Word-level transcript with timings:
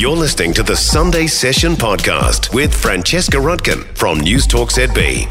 You're 0.00 0.16
listening 0.16 0.54
to 0.54 0.62
the 0.62 0.74
Sunday 0.74 1.26
Session 1.26 1.74
podcast 1.74 2.54
with 2.54 2.74
Francesca 2.74 3.36
Rudkin 3.36 3.84
from 3.94 4.18
News 4.18 4.46
Talk 4.46 4.70
ZB. 4.70 5.28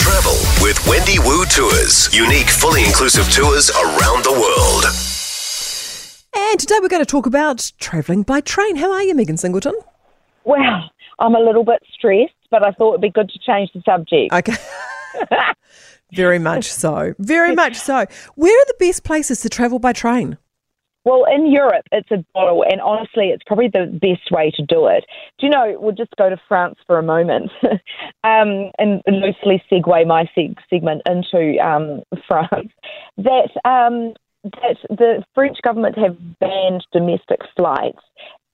Travel 0.00 0.32
with 0.60 0.84
Wendy 0.88 1.20
Wu 1.20 1.44
Tours. 1.46 2.12
Unique, 2.12 2.48
fully 2.48 2.84
inclusive 2.84 3.30
tours 3.30 3.70
around 3.70 4.24
the 4.24 4.32
world. 4.32 4.84
And 6.34 6.58
today 6.58 6.78
we're 6.82 6.88
going 6.88 7.00
to 7.00 7.06
talk 7.06 7.26
about 7.26 7.70
travelling 7.78 8.24
by 8.24 8.40
train. 8.40 8.74
How 8.74 8.90
are 8.90 9.04
you, 9.04 9.14
Megan 9.14 9.36
Singleton? 9.36 9.74
Well, 10.42 10.90
I'm 11.20 11.36
a 11.36 11.40
little 11.40 11.64
bit 11.64 11.80
stressed, 11.94 12.34
but 12.50 12.66
I 12.66 12.72
thought 12.72 12.94
it'd 12.94 13.02
be 13.02 13.10
good 13.10 13.28
to 13.28 13.38
change 13.38 13.70
the 13.72 13.82
subject. 13.82 14.32
Okay. 14.32 14.56
Very 16.12 16.40
much 16.40 16.64
so. 16.64 17.14
Very 17.20 17.54
much 17.54 17.76
so. 17.76 18.04
Where 18.34 18.60
are 18.60 18.66
the 18.66 18.76
best 18.80 19.04
places 19.04 19.40
to 19.42 19.48
travel 19.48 19.78
by 19.78 19.92
train? 19.92 20.38
Well, 21.04 21.24
in 21.24 21.50
Europe, 21.50 21.86
it's 21.90 22.10
a 22.10 22.24
bottle, 22.32 22.64
and 22.68 22.80
honestly, 22.80 23.30
it's 23.30 23.42
probably 23.44 23.68
the 23.68 23.86
best 23.86 24.30
way 24.30 24.52
to 24.54 24.62
do 24.64 24.86
it. 24.86 25.04
Do 25.38 25.46
you 25.46 25.50
know? 25.50 25.76
We'll 25.78 25.94
just 25.94 26.14
go 26.16 26.30
to 26.30 26.40
France 26.48 26.78
for 26.86 26.98
a 26.98 27.02
moment, 27.02 27.50
um, 28.24 28.70
and 28.78 29.02
loosely 29.06 29.62
segue 29.70 30.06
my 30.06 30.28
seg- 30.36 30.58
segment 30.70 31.02
into 31.06 31.58
um, 31.58 32.02
France. 32.28 32.70
That 33.18 33.50
um, 33.64 34.14
that 34.44 34.76
the 34.88 35.24
French 35.34 35.58
government 35.62 35.98
have 35.98 36.16
banned 36.38 36.86
domestic 36.92 37.40
flights 37.56 38.00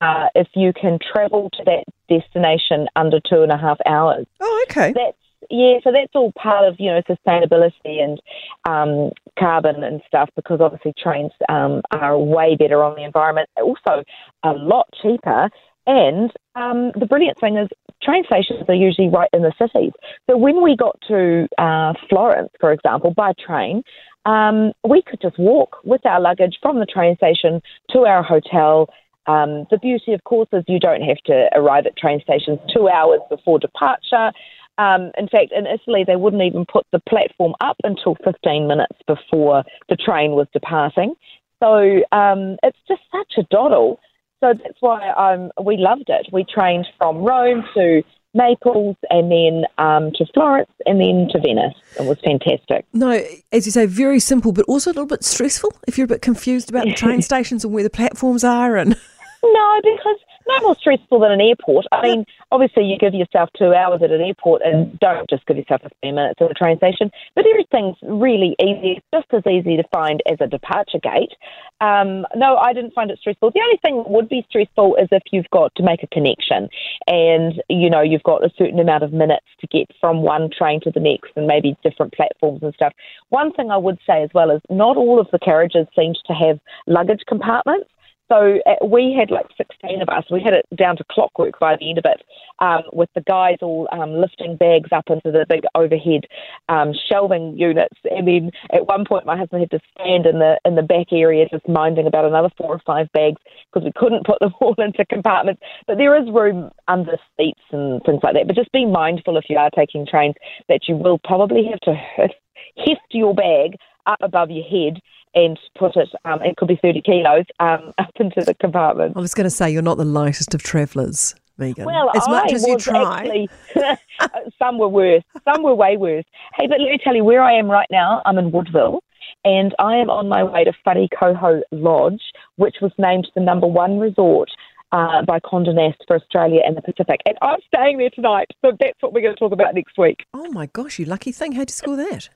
uh, 0.01 0.29
if 0.35 0.49
you 0.55 0.73
can 0.73 0.99
travel 0.99 1.51
to 1.55 1.65
that 1.65 1.85
destination 2.09 2.89
under 2.97 3.21
two 3.21 3.43
and 3.43 3.53
a 3.53 3.59
half 3.59 3.79
hours. 3.87 4.27
Oh, 4.41 4.65
okay. 4.71 4.93
That's 4.93 5.17
yeah, 5.51 5.79
so 5.83 5.91
that's 5.93 6.15
all 6.15 6.33
part 6.33 6.67
of 6.67 6.77
you 6.79 6.91
know 6.91 7.03
sustainability 7.03 8.03
and 8.03 8.21
um, 8.69 9.11
carbon 9.39 9.83
and 9.83 10.03
stuff 10.07 10.29
because 10.37 10.61
obviously 10.61 10.93
trains 11.03 11.33
um, 11.49 11.83
are 11.91 12.19
way 12.19 12.57
better 12.57 12.83
on 12.83 12.97
the 12.97 13.05
environment, 13.05 13.49
also 13.57 14.03
a 14.43 14.53
lot 14.53 14.89
cheaper. 15.03 15.51
And 15.87 16.31
um, 16.55 16.93
the 17.01 17.07
brilliant 17.07 17.41
thing 17.41 17.57
is 17.57 17.69
train 18.03 18.25
stations 18.27 18.65
are 18.69 18.75
usually 18.75 19.09
right 19.09 19.31
in 19.33 19.41
the 19.41 19.53
cities. 19.59 19.93
So 20.29 20.37
when 20.37 20.63
we 20.63 20.77
got 20.77 21.01
to 21.09 21.49
uh, 21.57 21.95
Florence, 22.11 22.51
for 22.61 22.73
example, 22.73 23.15
by 23.15 23.33
train, 23.45 23.83
um, 24.27 24.73
we 24.87 25.03
could 25.03 25.23
just 25.23 25.39
walk 25.39 25.79
with 25.85 26.05
our 26.05 26.21
luggage 26.21 26.59
from 26.61 26.79
the 26.79 26.85
train 26.85 27.17
station 27.17 27.63
to 27.91 28.01
our 28.01 28.23
hotel. 28.23 28.91
Um, 29.27 29.67
the 29.71 29.79
beauty, 29.79 30.13
of 30.13 30.25
course, 30.25 30.49
is 30.53 30.65
you 30.69 30.79
don't 30.79 31.03
have 31.03 31.19
to 31.27 31.49
arrive 31.55 31.87
at 31.87 31.97
train 31.97 32.21
stations 32.21 32.59
two 32.75 32.89
hours 32.89 33.21
before 33.31 33.59
departure. 33.59 34.33
Um, 34.79 35.11
in 35.19 35.29
fact, 35.29 35.53
in 35.55 35.67
Italy, 35.67 36.05
they 36.07 36.17
wouldn't 36.17 36.43
even 36.43 36.65
put 36.65 36.87
the 36.93 37.01
platform 37.09 37.55
up 37.61 37.77
until 37.85 38.17
15 38.25 38.67
minutes 38.67 38.97
before 39.07 39.65
the 39.89 39.97
train 39.97 40.33
was 40.33 40.47
departing. 40.53 41.15
So 41.63 42.03
um, 42.13 42.57
it's 42.63 42.79
just 42.87 43.03
such 43.11 43.35
a 43.39 43.43
doddle. 43.51 44.01
So 44.41 44.55
that's 44.55 44.79
why 44.81 45.11
um, 45.11 45.51
we 45.65 45.77
loved 45.77 46.05
it. 46.07 46.29
We 46.33 46.45
trained 46.45 46.87
from 46.97 47.19
Rome 47.19 47.65
to 47.75 48.03
Naples 48.35 48.97
and 49.11 49.33
then 49.33 49.65
um, 49.79 50.13
to 50.15 50.27
Florence 50.33 50.71
and 50.87 51.01
then 51.01 51.29
to 51.33 51.41
Venice. 51.41 51.75
It 51.99 52.07
was 52.07 52.19
fantastic. 52.25 52.87
No, 52.93 53.21
as 53.53 53.67
you 53.67 53.73
say, 53.73 53.87
very 53.87 54.21
simple, 54.21 54.53
but 54.53 54.65
also 54.67 54.91
a 54.91 54.93
little 54.93 55.07
bit 55.07 55.25
stressful 55.25 55.73
if 55.89 55.99
you're 55.99 56.05
a 56.05 56.09
bit 56.09 56.23
confused 56.23 56.71
about 56.71 56.85
the 56.85 56.95
train 56.95 57.21
stations 57.31 57.65
and 57.65 57.73
where 57.73 57.83
the 57.83 57.91
platforms 57.91 58.45
are. 58.45 58.77
And 58.77 58.97
no, 59.43 59.81
because 59.83 60.19
no 60.49 60.61
more 60.61 60.77
stressful 60.77 61.21
than 61.21 61.31
an 61.31 61.41
airport. 61.41 61.87
I 61.93 62.03
mean, 62.03 62.25
obviously, 62.51 62.85
you 62.85 62.97
give 62.99 63.15
yourself 63.15 63.51
two 63.57 63.75
hours 63.75 64.03
at 64.03 64.11
an 64.11 64.21
airport 64.21 64.63
and 64.65 64.99
don't 64.99 65.29
just 65.29 65.47
give 65.47 65.57
yourself 65.57 65.83
15 65.83 66.15
minutes 66.15 66.41
at 66.41 66.51
a 66.51 66.55
train 66.55 66.79
station. 66.79 67.11
But 67.35 67.45
everything's 67.47 67.97
really 68.03 68.57
easy, 68.61 68.97
It's 68.97 69.07
just 69.13 69.27
as 69.33 69.51
easy 69.51 69.77
to 69.77 69.85
find 69.93 70.23
as 70.27 70.39
a 70.41 70.47
departure 70.47 70.99
gate. 70.99 71.33
Um, 71.81 72.27
no, 72.35 72.57
I 72.57 72.73
didn't 72.73 72.95
find 72.95 73.11
it 73.11 73.19
stressful. 73.19 73.51
The 73.51 73.61
only 73.61 73.79
thing 73.83 73.99
that 73.99 74.11
would 74.11 74.29
be 74.29 74.45
stressful 74.49 74.97
is 74.97 75.09
if 75.13 75.23
you've 75.31 75.51
got 75.51 75.75
to 75.77 75.83
make 75.83 76.03
a 76.03 76.09
connection 76.09 76.69
and, 77.07 77.63
you 77.69 77.91
know, 77.91 78.01
you've 78.01 78.23
got 78.23 78.45
a 78.45 78.51
certain 78.57 78.81
amount 78.81 79.05
of 79.05 79.13
minutes 79.13 79.47
to 79.61 79.67
get 79.67 79.89
from 80.01 80.23
one 80.23 80.51
train 80.51 80.81
to 80.81 80.91
the 80.91 81.01
next 81.01 81.33
and 81.37 81.47
maybe 81.47 81.77
different 81.85 82.13
platforms 82.15 82.63
and 82.63 82.75
stuff. 82.75 82.93
One 83.29 83.53
thing 83.53 83.71
I 83.71 83.77
would 83.77 83.99
say 84.07 84.23
as 84.23 84.31
well 84.35 84.51
is 84.51 84.63
not 84.71 84.97
all 84.97 85.21
of 85.21 85.29
the 85.31 85.39
carriages 85.39 85.87
seemed 85.95 86.19
to 86.27 86.33
have 86.33 86.59
luggage 86.87 87.23
compartments. 87.29 87.89
So 88.31 88.59
uh, 88.67 88.85
we 88.85 89.17
had 89.19 89.31
like 89.31 89.47
16 89.57 90.03
of 90.03 90.09
us. 90.09 90.25
We 90.31 90.43
had 90.43 90.53
it 90.53 90.67
down 90.77 90.97
to 90.99 91.05
clockwork 91.11 91.59
by 91.59 91.77
the 91.77 91.89
end 91.89 91.99
of 91.99 92.05
it, 92.05 92.23
um, 92.59 92.83
with 92.93 93.09
the 93.15 93.23
guys 93.23 93.57
all 93.63 93.89
um, 93.91 94.21
lifting 94.21 94.57
bags 94.57 94.91
up 94.93 95.05
into 95.09 95.33
the 95.33 95.47
big 95.49 95.65
overhead 95.75 96.27
um, 96.69 96.93
shelving 97.09 97.57
units. 97.57 97.97
And 98.05 98.29
then 98.29 98.51
at 98.73 98.87
one 98.87 99.05
point, 99.07 99.25
my 99.25 99.37
husband 99.37 99.63
had 99.63 99.71
to 99.71 99.81
stand 99.95 100.27
in 100.27 100.39
the 100.39 100.59
in 100.65 100.75
the 100.75 100.83
back 100.83 101.07
area 101.13 101.47
just 101.51 101.67
minding 101.69 102.07
about 102.07 102.27
another 102.27 102.51
four 102.59 102.75
or 102.75 102.83
five 102.85 103.11
bags 103.13 103.41
because 103.73 103.85
we 103.85 103.93
couldn't 103.97 104.27
put 104.27 104.39
them 104.41 104.53
all 104.61 104.75
into 104.79 105.07
compartments. 105.07 105.63
But 105.87 105.97
there 105.97 106.21
is 106.21 106.29
room 106.31 106.71
under 106.87 107.17
seats 107.37 107.63
and 107.73 108.03
things 108.05 108.21
like 108.23 108.35
that. 108.35 108.47
But 108.47 108.57
just 108.57 108.73
be 108.73 108.85
mindful 108.85 109.39
if 109.39 109.45
you 109.49 109.57
are 109.57 109.71
taking 109.71 110.07
trains 110.07 110.35
that 110.69 110.87
you 110.87 110.97
will 110.97 111.19
probably 111.25 111.65
have 111.71 111.81
to 111.81 111.95
heft 112.77 113.09
your 113.11 113.35
bag 113.35 113.77
up 114.07 114.19
above 114.23 114.51
your 114.51 114.65
head 114.65 115.01
and 115.45 115.59
put 115.79 115.97
it, 115.97 116.09
um, 116.25 116.43
it 116.43 116.57
could 116.57 116.69
be 116.69 116.77
30 116.77 117.03
kilos, 117.03 117.45
um, 117.61 117.93
up 117.99 118.11
into 118.17 118.41
the 118.41 118.55
compartment. 118.55 119.17
I 119.17 119.21
was 119.21 119.35
going 119.35 119.45
to 119.45 119.51
say, 119.51 119.71
you're 119.71 119.83
not 119.83 119.99
the 119.99 120.05
lightest 120.05 120.55
of 120.55 120.63
travellers. 120.63 121.35
Megan. 121.59 121.87
Well, 121.87 122.11
as 122.15 122.27
much 122.29 122.53
I 122.53 122.55
as 122.55 122.67
you 122.67 122.77
try. 122.79 123.19
Actually, 123.19 123.49
some 124.59 124.79
were 124.79 124.89
worse. 124.89 125.25
Some 125.45 125.65
were 125.65 125.75
way 125.75 125.97
worse. 125.97 126.25
Hey, 126.55 126.69
but 126.69 126.81
let 126.81 126.89
me 126.89 126.99
tell 127.03 127.17
you 127.17 127.25
where 127.25 127.43
I 127.43 127.53
am 127.53 127.69
right 127.69 127.89
now. 127.91 128.23
I'm 128.25 128.39
in 128.39 128.53
Woodville, 128.53 129.03
and 129.45 129.75
I 129.81 129.97
am 129.97 130.09
on 130.09 130.29
my 130.29 130.45
way 130.45 130.63
to 130.63 130.73
Wharekauhau 130.87 131.63
Lodge, 131.73 132.23
which 132.57 132.77
was 132.81 132.93
named 132.97 133.29
the 133.35 133.41
number 133.41 133.67
one 133.67 133.99
resort 133.99 134.51
uh, 134.93 135.23
by 135.23 135.41
Condé 135.41 135.75
Nast 135.75 135.99
for 136.07 136.17
Australia 136.17 136.61
and 136.65 136.77
the 136.77 136.83
Pacific. 136.83 137.21
And 137.27 137.37
I'm 137.43 137.59
staying 137.67 137.99
there 137.99 138.11
tonight, 138.11 138.47
so 138.63 138.73
that's 138.79 139.01
what 139.01 139.13
we're 139.13 139.23
going 139.23 139.35
to 139.35 139.41
talk 139.41 139.53
about 139.53 139.75
next 139.75 139.99
week. 139.99 140.25
Oh 140.33 140.51
my 140.53 140.67
gosh, 140.67 140.99
you 140.99 141.07
lucky 141.07 141.33
thing! 141.33 141.53
How'd 141.53 141.71
you 141.71 141.75
score 141.75 141.97
that? 141.97 142.29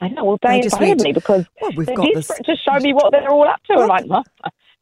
I 0.00 0.08
know. 0.08 0.24
Well, 0.24 0.38
they, 0.42 0.56
They 0.58 0.60
just 0.62 0.76
invited 0.80 1.02
me 1.02 1.12
because 1.12 1.44
"Well, 1.60 1.70
we've 1.76 1.86
they're 1.86 1.96
got 1.96 2.08
this- 2.14 2.26
desperate 2.28 2.46
to 2.46 2.56
show 2.56 2.78
me 2.80 2.92
what 2.94 3.12
they're 3.12 3.28
all 3.30 3.46
up 3.48 3.60
to. 3.70 3.74
I'm 3.74 3.88
like, 3.88 4.04
well, 4.08 4.24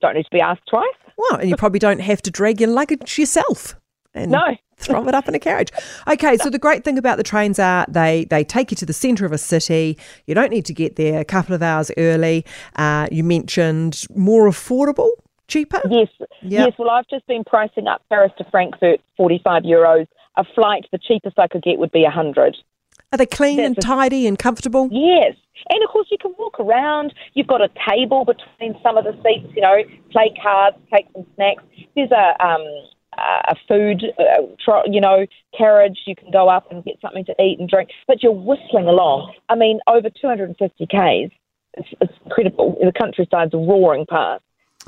don't 0.01 0.15
need 0.15 0.25
to 0.25 0.31
be 0.31 0.41
asked 0.41 0.63
twice. 0.69 0.85
Well, 1.17 1.41
and 1.41 1.49
you 1.51 1.57
probably 1.65 1.79
don't 1.81 2.01
have 2.01 2.23
to 2.23 2.31
drag 2.31 2.61
your 2.61 2.71
luggage 2.71 3.19
yourself. 3.19 3.75
And 4.15 4.31
No. 4.33 4.57
throw 4.79 5.07
it 5.07 5.15
up 5.15 5.29
in 5.29 5.35
a 5.35 5.39
carriage. 5.39 5.69
Okay, 6.09 6.39
so 6.39 6.49
the 6.51 6.59
great 6.59 6.83
thing 6.83 6.97
about 6.99 7.19
the 7.19 7.23
trains 7.23 7.59
are 7.59 7.85
they 7.89 8.25
they 8.25 8.43
take 8.43 8.71
you 8.71 8.77
to 8.77 8.87
the 8.87 8.93
centre 8.93 9.27
of 9.27 9.33
a 9.33 9.39
city. 9.39 9.99
You 10.27 10.35
don't 10.35 10.51
need 10.51 10.65
to 10.65 10.75
get 10.75 10.97
there 10.97 11.21
a 11.21 11.25
couple 11.25 11.55
of 11.55 11.63
hours 11.63 11.91
early. 11.99 12.45
Uh, 12.77 13.07
you 13.13 13.23
mentioned 13.23 14.05
more 14.17 14.49
affordable, 14.49 15.11
cheaper. 15.47 15.81
Yes, 15.91 16.09
Yep. 16.19 16.29
yes. 16.43 16.73
Well, 16.79 16.91
I've 16.91 17.07
just 17.09 17.27
been 17.27 17.45
pricing 17.45 17.87
up 17.87 18.03
Paris 18.09 18.33
to 18.39 18.45
Frankfurt, 18.51 19.01
forty-five 19.17 19.63
euros. 19.65 20.07
A 20.37 20.45
flight, 20.55 20.87
the 20.91 20.99
cheapest 20.99 21.39
I 21.39 21.49
could 21.49 21.63
get 21.63 21.79
would 21.79 21.93
be 21.93 22.05
a 22.05 22.11
hundred. 22.11 22.57
Are 23.13 23.19
they 23.19 23.27
clean 23.27 23.61
and 23.61 23.81
tidy 23.81 24.27
and 24.27 24.39
comfortable? 24.39 24.89
Yes, 24.93 25.35
and 25.71 25.83
of 25.83 25.91
course 25.91 26.09
you 26.11 26.19
can 26.21 26.35
walk 26.39 26.61
around. 26.61 27.15
You've 27.35 27.47
got 27.47 27.63
a 27.63 27.71
table 27.89 28.25
between 28.25 28.79
some 28.83 28.99
of 28.99 29.05
the 29.05 29.13
seats. 29.23 29.53
You 29.55 29.63
know, 29.63 29.77
play 30.11 30.35
cards, 30.43 30.77
take 30.93 31.07
some 31.15 31.27
snacks. 31.35 31.63
There's 31.95 32.11
a 32.11 32.45
um, 32.45 32.63
a 33.19 33.55
food, 33.67 34.05
uh, 34.19 34.43
you 34.87 35.01
know, 35.01 35.27
carriage. 35.57 35.99
You 36.07 36.15
can 36.15 36.31
go 36.31 36.49
up 36.49 36.71
and 36.71 36.85
get 36.85 37.01
something 37.01 37.25
to 37.25 37.35
eat 37.43 37.59
and 37.59 37.69
drink. 37.69 37.91
But 38.07 38.23
you're 38.23 38.33
whistling 38.33 38.87
along. 38.87 39.35
I 39.49 39.55
mean, 39.55 39.81
over 39.87 40.09
250 40.11 40.87
k's. 40.87 41.31
It's, 41.75 41.89
it's 42.01 42.13
incredible. 42.25 42.77
The 42.81 42.93
countryside's 42.99 43.55
roaring 43.55 44.07
past. 44.09 44.43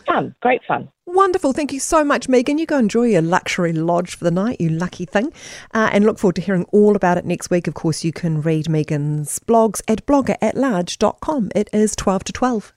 Fun, 0.07 0.35
great 0.41 0.63
fun. 0.67 0.89
Wonderful. 1.07 1.53
Thank 1.53 1.73
you 1.73 1.81
so 1.81 2.05
much, 2.05 2.29
Megan. 2.29 2.59
You 2.59 2.67
go 2.67 2.79
enjoy 2.79 3.05
your 3.05 3.23
luxury 3.23 3.73
lodge 3.73 4.15
for 4.15 4.25
the 4.25 4.31
night, 4.31 4.61
you 4.61 4.69
lucky 4.69 5.05
thing. 5.05 5.33
Uh, 5.75 5.91
and 5.93 6.05
look 6.05 6.19
forward 6.19 6.37
to 6.37 6.43
hearing 6.43 6.65
all 6.73 6.95
about 6.95 7.19
it 7.19 7.25
next 7.25 7.51
week. 7.51 7.67
Of 7.67 7.75
course, 7.75 8.05
you 8.05 8.13
can 8.13 8.41
read 8.41 8.69
Megan's 8.69 9.39
blogs 9.41 9.83
at 9.89 10.07
bloggeratlarge.com. 10.07 11.51
It 11.55 11.69
is 11.73 11.97
12 11.97 12.25
to 12.25 12.33
12. 12.33 12.73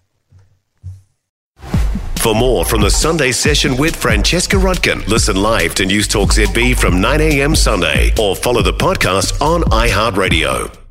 For 2.23 2.33
more 2.33 2.63
from 2.63 2.81
the 2.81 2.89
Sunday 2.89 3.33
Session 3.33 3.75
with 3.75 3.97
Francesca 3.97 4.55
Rudkin, 4.55 5.05
listen 5.07 5.35
live 5.35 5.75
to 5.75 5.85
News 5.85 6.07
Talk 6.07 6.29
ZB 6.29 6.77
from 6.77 7.01
9 7.01 7.19
a.m. 7.19 7.53
Sunday 7.53 8.13
or 8.17 8.33
follow 8.33 8.61
the 8.61 8.71
podcast 8.71 9.41
on 9.41 9.61
iHeartRadio. 9.63 10.82